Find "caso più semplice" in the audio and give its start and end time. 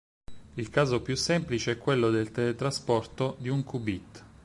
0.71-1.73